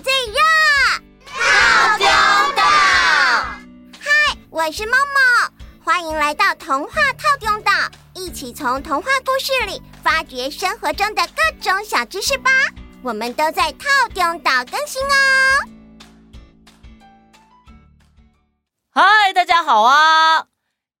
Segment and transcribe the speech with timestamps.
[0.00, 0.38] 最热，
[1.26, 2.06] 套丢
[2.56, 2.62] 岛。
[4.00, 4.10] 嗨，
[4.48, 5.52] 我是梦梦，
[5.84, 7.70] 欢迎来到童话套丢岛，
[8.14, 12.50] 一起从童话故事里发掘生活中的各种小知识吧。
[13.02, 15.68] 我们都在套丢岛更新哦。
[18.94, 20.46] 嗨，大家好啊！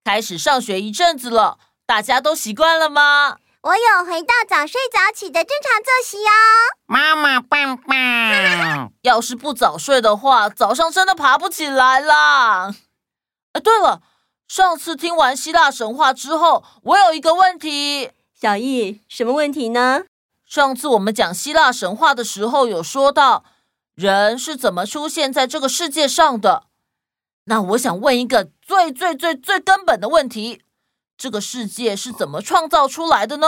[0.04, 3.38] 开始上学一阵子了，大家都习惯了吗？
[3.62, 6.32] 我有回到早睡早起的正常作息哦。
[6.86, 8.92] 妈妈棒棒！
[9.02, 12.74] 要是不早睡的话，早上真的爬不起来啦。
[13.52, 14.02] 哎，对了，
[14.48, 18.10] 上次听完希腊神话之后，我有一个问题。
[18.34, 20.06] 小易，什么问题呢？
[20.44, 23.44] 上次我们讲希腊神话的时候，有说到
[23.94, 26.64] 人是怎么出现在这个世界上的。
[27.44, 30.62] 那我想问一个最最最最根本的问题。
[31.22, 33.46] 这个世界是怎么创造出来的呢？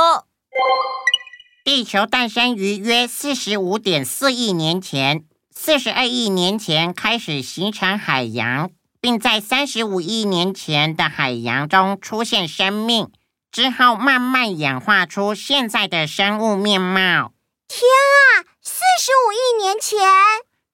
[1.65, 13.11] 地球诞生于约四十五点四亿年前，四十二亿年前开始形成海洋，并在三十五亿年前的海洋中出现生命，
[13.51, 17.33] 之后慢慢演化出现在的生物面貌。
[17.67, 19.99] 天啊，四十五亿年前！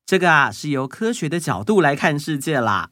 [0.04, 2.90] 这个啊，是由科学的角度来看世界啦。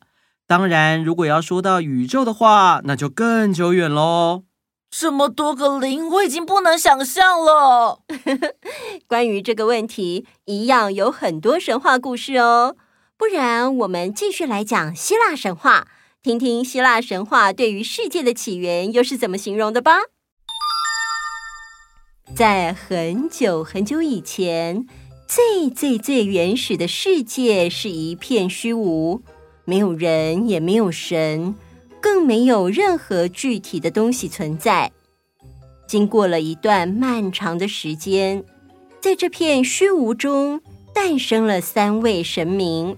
[0.48, 4.44] 当然，如果要说到宇宙的话，那就更久远喽。
[4.90, 8.00] 这么多个零，我已经不能想象了。
[9.06, 12.76] 关于这个问题，一样有很多神话故事哦。
[13.18, 15.86] 不然，我们继续来讲希腊神话，
[16.22, 19.98] 听听希腊神话对于世界的起源又是怎么形容的吧。
[22.34, 24.86] 在很久很久以前，
[25.28, 29.22] 最最最原始的世界是一片虚无。
[29.68, 31.54] 没有人，也没有神，
[32.00, 34.90] 更没有任何具体的东西存在。
[35.86, 38.42] 经过了一段漫长的时间，
[38.98, 40.62] 在这片虚无中
[40.94, 42.96] 诞生了三位神明，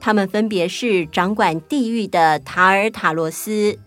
[0.00, 3.78] 他们分别是掌管地狱的塔尔塔罗斯，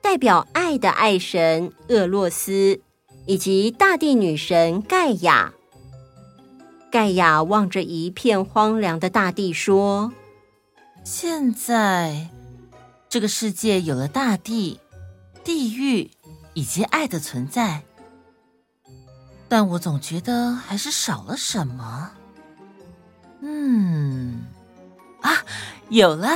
[0.00, 2.80] 代表爱的爱神厄洛斯，
[3.26, 5.52] 以及大地女神盖亚。
[6.90, 10.10] 盖亚望着一片荒凉的大地说。
[11.02, 12.28] 现在，
[13.08, 14.78] 这个世界有了大地、
[15.42, 16.10] 地狱
[16.54, 17.82] 以及爱的存在，
[19.48, 22.12] 但我总觉得还是少了什么。
[23.40, 24.44] 嗯，
[25.22, 25.32] 啊，
[25.88, 26.28] 有了！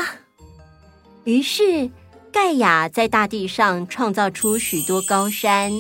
[1.25, 1.91] 于是，
[2.33, 5.71] 盖亚在大地上创造出许多高山，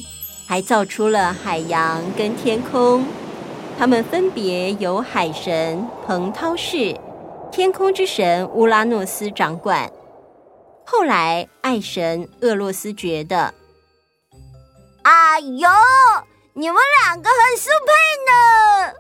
[0.46, 3.04] 还造出了海洋跟天空。
[3.76, 6.96] 他们分别由海神彭涛氏。
[7.54, 9.88] 天空之神乌拉诺斯掌管。
[10.84, 13.54] 后来，爱神厄洛斯觉得，
[15.02, 15.68] 哎呦，
[16.54, 17.92] 你们两个很适配
[18.26, 18.94] 呢。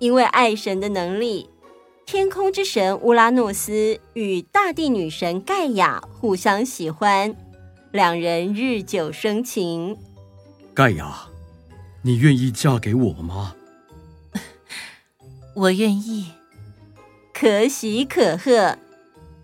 [0.00, 1.48] 因为爱神的能力，
[2.04, 7.34] 天空之神乌拉诺斯与大地女神盖亚互相喜欢，
[7.90, 9.96] 两人日久生情。
[10.74, 11.26] 盖亚，
[12.02, 13.56] 你愿意嫁给我吗？
[15.56, 16.34] 我愿意。
[17.40, 18.76] 可喜可贺，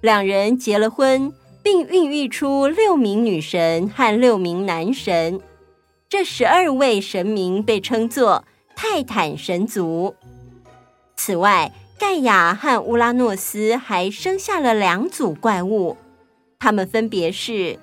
[0.02, 5.40] 两人结了婚，并孕育出六名女神和六名男神。
[6.06, 8.44] 这十二位神明被称作
[8.76, 10.14] 泰坦神族。
[11.16, 15.96] 此外，盖亚和乌拉诺斯还生下了两组怪物，
[16.58, 17.78] 他们分别是：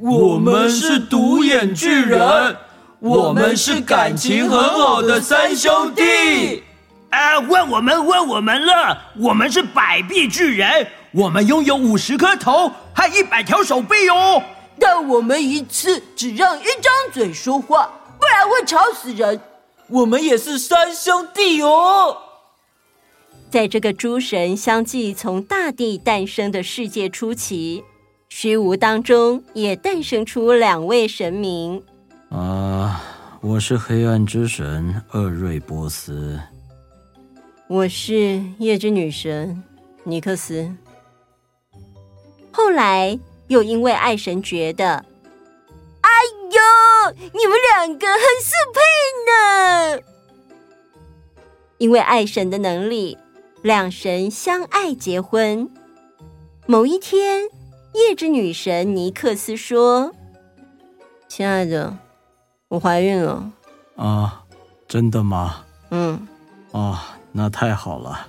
[0.00, 2.56] 我们是独眼巨人，
[3.00, 6.62] 我们是感情很好的三兄弟。
[7.12, 7.38] 啊！
[7.40, 8.98] 问我们，问我们了。
[9.18, 14.42] 我们是百臂巨人，我们拥有五十颗头和一百条手臂哦。
[14.78, 19.38] 但我们一次只让一张嘴说话，不然会吵死人。
[19.88, 22.16] 我们也是三兄弟哦。
[23.50, 27.84] 在这个诸神相继从大地诞生的世界初期，
[28.30, 31.82] 虚无当中也诞生出两位神明。
[32.30, 33.02] 啊，
[33.42, 36.40] 我是黑暗之神厄瑞波斯。
[37.72, 39.62] 我是夜之女神
[40.04, 40.70] 尼克斯。
[42.52, 45.06] 后来又因为爱神觉得，
[46.02, 46.10] 哎
[46.50, 50.02] 呦，你们两个很适配呢。
[51.78, 53.16] 因为爱神的能力，
[53.62, 55.66] 两神相爱结婚。
[56.66, 57.48] 某一天，
[57.94, 60.12] 夜之女神尼克斯说
[61.26, 61.96] ：“亲爱的，
[62.68, 63.50] 我怀孕了。”
[63.96, 64.44] 啊，
[64.86, 65.64] 真的吗？
[65.90, 66.28] 嗯。
[66.72, 67.16] 啊。
[67.32, 68.28] 那太好了！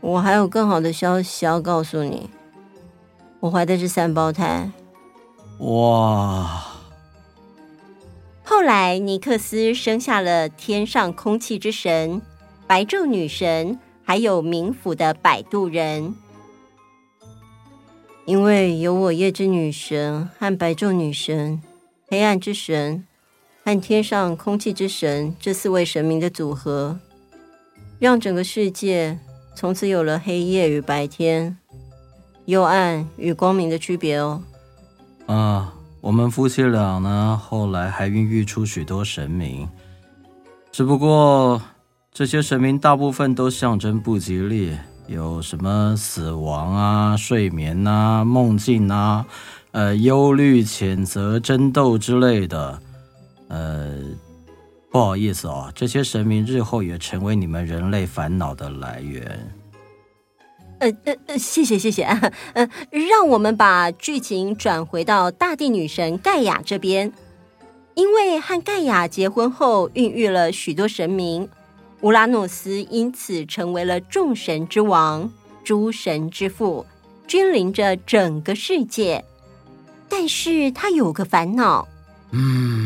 [0.00, 2.28] 我还有更好的消息要告诉你，
[3.40, 4.70] 我怀的是三胞胎。
[5.58, 6.66] 哇！
[8.44, 12.20] 后来尼克斯生下了天上空气之神、
[12.66, 16.14] 白昼女神，还有冥府的摆渡人。
[18.24, 21.62] 因为有我夜之女神和白昼女神、
[22.08, 23.06] 黑暗之神
[23.64, 26.98] 和天上空气之神这四位神明的组合，
[28.02, 29.16] 让整个世界
[29.54, 31.56] 从此有了黑夜与白天、
[32.46, 34.42] 幽暗与光明的区别哦。
[35.26, 39.68] 啊，我们夫妻俩呢，后来还孕育出许多神明，
[40.72, 41.62] 只不过
[42.12, 44.76] 这些神明大部分都象征不吉利。
[45.06, 49.24] 有什么死亡啊、睡眠啊、梦境啊、
[49.70, 52.80] 呃、忧虑、谴责、争斗之类的。
[53.46, 53.94] 呃，
[54.92, 59.52] 不好意思哦，这些神明日后也成为你们人类烦恼的来源。
[60.80, 67.10] 呃呃呃，谢谢谢谢啊，呃，让我们把剧情转回到大地女神盖亚这边，
[67.94, 71.48] 因为和盖亚结婚后，孕育了许多神明。
[72.02, 76.84] 乌拉诺斯因此成为了众神之王、诸神之父，
[77.28, 79.24] 君临着整个世界。
[80.08, 81.86] 但是他有个烦恼。
[82.32, 82.81] 嗯，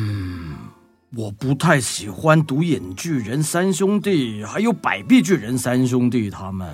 [1.16, 6.68] 我不太喜欢独眼巨人三兄弟，还有百臂巨人三兄弟他们。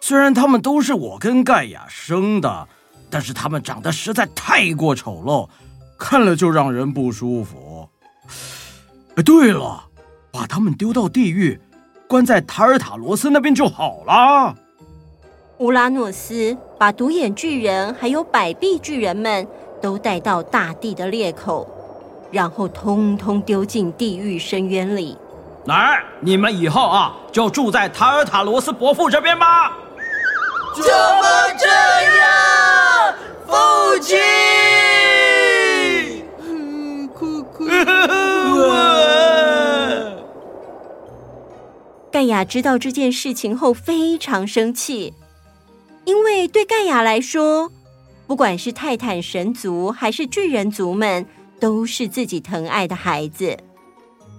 [0.00, 2.68] 虽然他们都是我跟盖亚生的，
[3.10, 5.48] 但是他们长得实在太过丑陋，
[5.98, 7.88] 看了就让人不舒服。
[9.16, 9.86] 哎，对了。
[10.32, 11.60] 把他们丢到地狱，
[12.06, 14.56] 关在塔尔塔罗斯那边就好了。
[15.58, 19.44] 乌拉诺斯把独眼巨人还有百臂巨人们
[19.82, 21.68] 都带到大地的裂口，
[22.30, 25.16] 然后通通丢进地狱深渊里。
[25.66, 29.76] 来，你们以后啊，就住在塔尔塔罗斯伯父这边吧。
[30.74, 30.88] 怎么
[31.58, 31.66] 这
[32.16, 33.14] 样，
[33.46, 34.18] 父亲？
[42.10, 45.14] 盖亚知道这件事情后非常生气，
[46.04, 47.70] 因为对盖亚来说，
[48.26, 51.26] 不管是泰坦神族还是巨人族们，
[51.60, 53.58] 都是自己疼爱的孩子。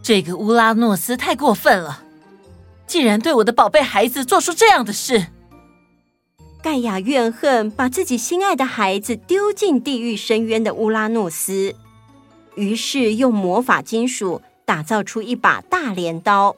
[0.03, 2.03] 这个乌拉诺斯太过分了，
[2.87, 5.27] 竟然对我的宝贝孩子做出这样的事。
[6.63, 11.75] 盖亚怨恨把自己心爱的孩子丢进地狱深渊的乌拉诺斯，
[12.55, 16.55] 于是用魔法金属打造出一把大镰刀。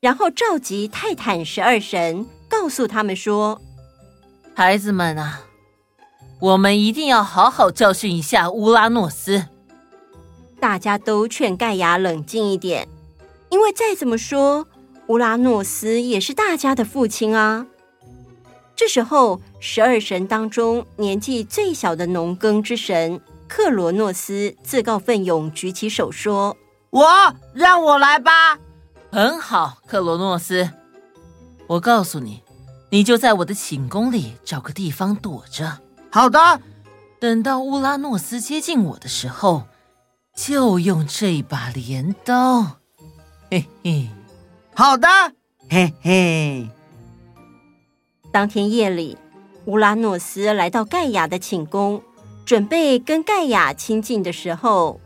[0.00, 3.60] 然后召集泰坦十二神，告诉他们说
[4.54, 5.42] ：“孩子们啊，
[6.40, 9.46] 我们一定要好好教训一下乌拉诺斯。”
[10.60, 12.86] 大家都劝盖亚冷静一点，
[13.48, 14.68] 因为再怎么说，
[15.06, 17.66] 乌拉诺斯也是大家的父亲啊。
[18.76, 26.56] 这时候，十二神当中年纪最小的农耕之神克罗诺斯自告奋勇，举起手说
[26.90, 27.06] ：“我，
[27.52, 28.58] 让我来吧。”
[29.10, 30.70] 很好，克罗诺斯，
[31.66, 32.42] 我告诉你，
[32.90, 35.80] 你就在我的寝宫里找个地方躲着。
[36.10, 36.60] 好的，
[37.18, 39.64] 等到乌拉诺斯接近我的时候，
[40.34, 42.78] 就用这把镰刀。
[43.50, 44.08] 嘿嘿，
[44.74, 45.08] 好的，
[45.68, 46.68] 嘿嘿。
[48.32, 49.18] 当天夜里，
[49.66, 52.02] 乌拉诺斯来到盖亚的寝宫，
[52.46, 55.00] 准备跟盖亚亲近的时候。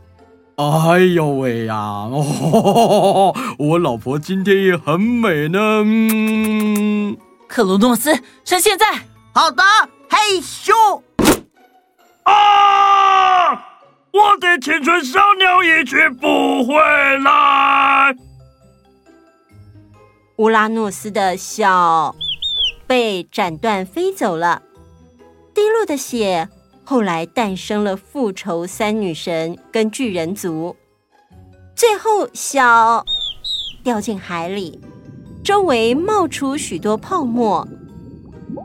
[0.57, 1.75] 哎呦喂呀！
[1.75, 5.59] 哦， 我老婆今天也很美呢。
[5.83, 8.85] 嗯，克罗诺斯，趁现在。
[9.33, 9.61] 好的，
[10.09, 11.01] 嘿咻！
[12.23, 13.74] 啊！
[14.15, 16.73] 我的青春小鸟一去不回
[17.19, 18.15] 来。
[20.37, 22.15] 乌拉诺斯的小
[22.87, 24.61] 被斩断飞走了，
[25.53, 26.47] 滴落的血。
[26.85, 30.77] 后来诞生了复仇三女神跟巨人族，
[31.75, 33.03] 最后小
[33.83, 34.79] 掉进海里，
[35.43, 37.67] 周围冒出许多泡沫，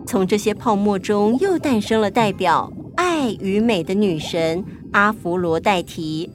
[0.06, 6.30] 从这些泡沫中又诞生了代表爱与美的女神阿弗罗代提。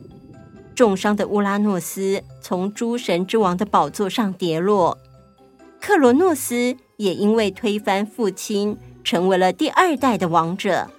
[0.74, 4.98] 重伤的乌拉诺斯从诸神之王的宝座上跌落，
[5.80, 10.90] 克罗诺斯也因为推翻父亲，成为了第二代的王者。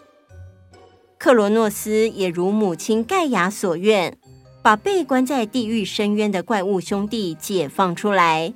[1.19, 4.17] 克罗诺斯也如母亲盖亚所愿，
[4.63, 8.55] 把被关在地狱深渊的怪物兄弟解放出来。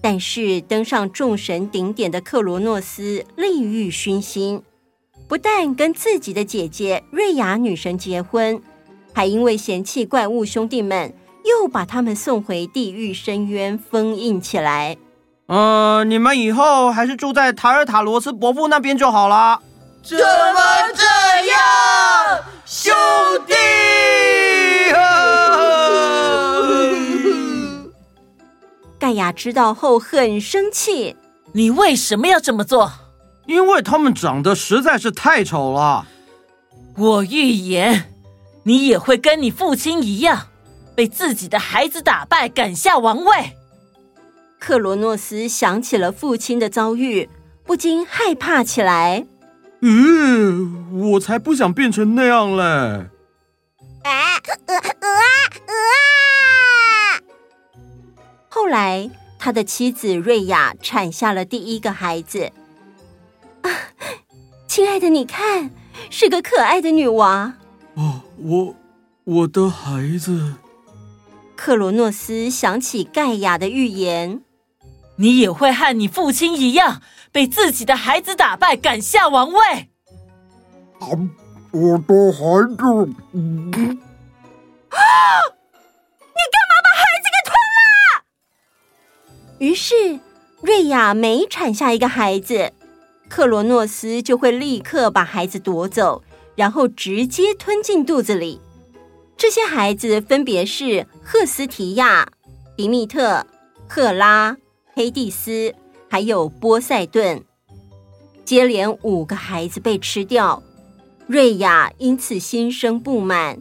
[0.00, 4.62] 但是登上众神顶点的克罗诺斯利欲熏心，
[5.28, 8.62] 不但跟自己的姐姐瑞亚女神结婚，
[9.12, 11.12] 还因为嫌弃怪物兄弟们，
[11.44, 14.96] 又把他们送回地狱深渊封印起来。
[15.48, 19.60] 嗯、呃，你们以后还是住在塔尔塔罗斯伯父那边就好了。
[20.02, 20.22] 怎么
[20.94, 21.02] 这
[21.50, 21.58] 样，
[22.64, 22.94] 兄
[23.46, 23.54] 弟？
[28.98, 31.16] 盖亚知道后很生气，
[31.52, 32.92] 你为什么要这么做？
[33.46, 36.06] 因为他们长得实在是太丑了。
[36.96, 38.12] 我预言，
[38.64, 40.48] 你也会跟你父亲一样，
[40.94, 43.56] 被自己的孩子打败，赶下王位。
[44.58, 47.28] 克罗诺斯想起了父亲的遭遇，
[47.64, 49.26] 不禁害怕起来。
[49.80, 52.62] 嗯，我才不想变成那样嘞！
[52.62, 53.10] 啊，
[54.04, 54.82] 呃呃啊
[55.66, 55.74] 呃
[57.12, 57.20] 啊！
[58.48, 62.50] 后来，他的妻子瑞亚产下了第一个孩子。
[64.76, 65.70] 啊，亲爱的，你看，
[66.10, 67.54] 是个可爱的女娃。
[67.94, 68.74] 哦，我，
[69.24, 70.52] 我的孩子。
[71.54, 74.42] 克罗诺斯想起盖亚的预言
[75.16, 77.00] ：“你也会和你父亲一样，
[77.32, 79.88] 被自己的孩子打败，赶下王位。”
[81.00, 81.08] 啊，
[81.72, 83.14] 我的孩子！
[83.32, 83.70] 嗯
[84.90, 85.00] 啊！
[86.20, 88.24] 你干嘛把孩子给吞了？
[89.58, 90.20] 于是
[90.60, 92.74] 瑞亚每产下一个孩子，
[93.28, 96.22] 克罗诺斯就会立刻把孩子夺走，
[96.54, 98.60] 然后直接吞进肚子里。
[99.36, 102.28] 这些孩子分别是赫斯提亚、
[102.76, 103.46] 迪密特、
[103.86, 104.56] 赫拉、
[104.94, 105.74] 黑蒂斯，
[106.08, 107.44] 还有波塞顿。
[108.44, 110.62] 接连五个孩子被吃掉，
[111.26, 113.60] 瑞亚因此心生不满。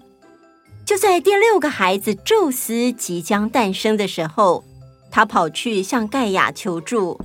[0.86, 4.63] 就在第六个孩子宙斯即将诞生的时候，
[5.10, 7.19] 他跑去向盖亚求助。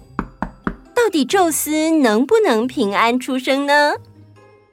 [1.03, 3.95] 到底宙斯能不能平安出生呢？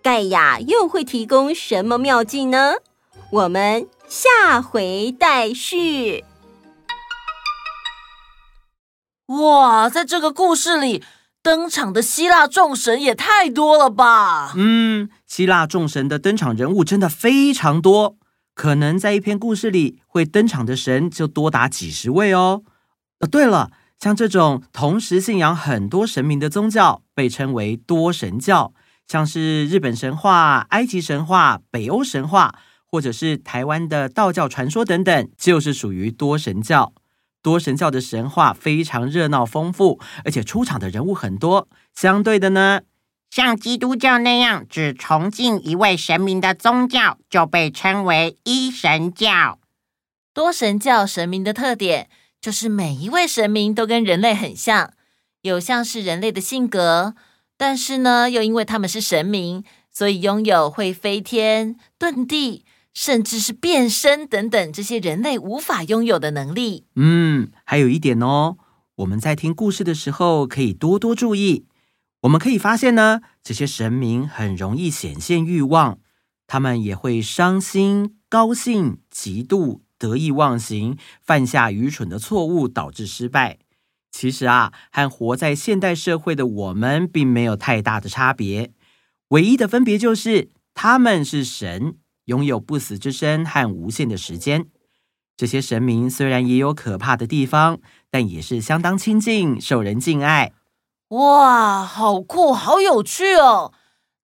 [0.04, 2.74] 盖亚又会提供什么妙计呢？
[3.32, 6.26] 我们下回待续。
[9.28, 11.02] 哇，在这个故事里
[11.42, 14.52] 登场的希腊众神也太多了吧？
[14.58, 18.18] 嗯，希腊众神的登场人物真的非常多，
[18.54, 22.64] 可能在一篇故事里会登场的神就多达几十位哦。
[23.22, 28.74] 哦，对了，像这种同时信仰很多神明的宗教，被称为多神教，
[29.08, 32.56] 像是日本神话、埃及神话、北欧神话。
[32.90, 36.94] 或者是台湾的道教传说等等，就是属于多神教。
[37.42, 41.68] 多神教的神话非常热闹丰富，而且出场的人物很多。
[41.94, 42.80] 相对的呢，
[43.30, 49.60] 像基督教那样只崇敬一位神明的宗教，就被称为一神教。
[50.34, 54.94] 多神教神明的特点就是每一位神明都跟人类很像，
[55.42, 57.16] 有像是人类的性格，
[57.58, 62.66] 但是呢，又因为他们是神明，所以拥有会飞天、遁地。
[62.94, 66.88] 甚至是变身等等这些人类无法拥有的能力。
[66.96, 68.58] 嗯，还有一点哦，
[68.96, 71.68] 我们在听故事的时候可以多多注意。
[72.22, 76.00] 我们可以发现呢，这些神明很容易显现欲望，
[76.48, 83.60] 他们也会伤心、高兴、嫉妒、得意忘形，犯下愚蠢的错误，导致失败。
[84.12, 88.72] 其实啊，和活在现代社会的我们并没有太大的差别，
[89.30, 91.98] 唯一的分别就是他们是神。
[92.26, 94.68] 拥有不死之身和无限的时间，
[95.38, 97.80] 这些神明虽然也有可怕的地方，
[98.12, 100.52] 但也是相当亲近，受人敬爱。
[101.08, 103.72] 哇，好酷，好有趣哦！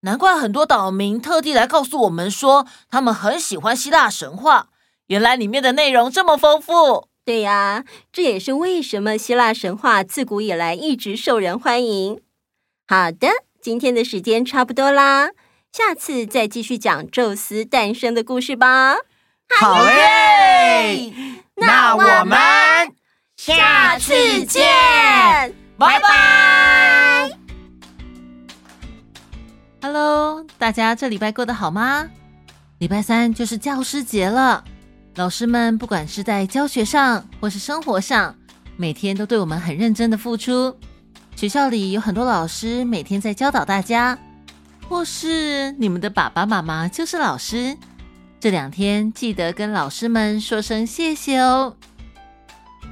[0.01, 4.67] 难怪很多岛民特地来告诉我们说，他们很喜欢希腊神话。
[5.07, 7.07] 原来里面的内容这么丰富。
[7.25, 12.21] 对呀，这也是为什么希腊神话自古以来一直受人欢迎。
[12.87, 13.29] 好的，
[13.61, 15.29] 今天的时间差不多啦。
[15.71, 18.95] 下次再继续讲宙斯诞生的故事吧。
[19.59, 21.13] 好耶！
[21.55, 22.37] 那我们
[23.37, 24.63] 下次见，
[25.77, 27.31] 拜拜。
[29.81, 32.09] Hello，大家这礼拜过得好吗？
[32.79, 34.63] 礼拜三就是教师节了，
[35.15, 38.35] 老师们不管是在教学上或是生活上，
[38.75, 40.75] 每天都对我们很认真的付出。
[41.35, 44.17] 学校里有很多老师每天在教导大家。
[44.89, 47.75] 或是你们的爸爸妈妈就是老师，
[48.39, 51.75] 这两天记得跟老师们说声谢谢哦。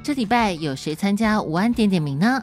[0.02, 2.42] 这礼拜有谁参加午安点点名呢？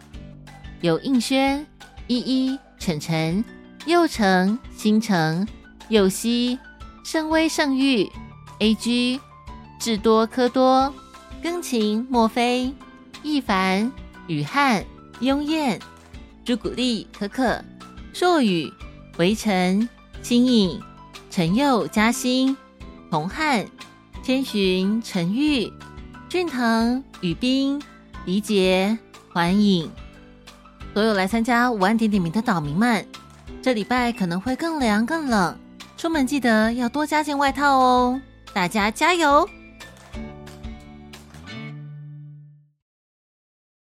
[0.82, 1.66] 有应轩、
[2.08, 3.42] 依依、晨晨、
[3.86, 5.48] 佑成、星辰、
[5.88, 6.58] 佑希、
[7.02, 8.08] 圣威、圣玉、
[8.60, 9.18] A G、
[9.78, 10.92] 智多、科多、
[11.42, 12.74] 庚琴、莫非、
[13.22, 13.90] 易凡、
[14.26, 14.84] 雨汉、
[15.20, 15.80] 雍燕、
[16.44, 17.62] 朱古力、可可、
[18.12, 18.72] 硕宇。
[19.18, 19.88] 围城、
[20.22, 20.80] 新颖、
[21.28, 22.56] 陈佑、嘉欣、
[23.10, 23.66] 童汉、
[24.22, 25.72] 千寻、陈玉、
[26.28, 27.82] 俊腾、宇彬、
[28.24, 28.96] 怡洁、
[29.32, 29.90] 环影，
[30.94, 33.04] 所有来参加五万点点名的岛民们，
[33.60, 35.58] 这礼拜可能会更凉更冷，
[35.96, 38.20] 出门记得要多加件外套哦，
[38.52, 39.50] 大家加油！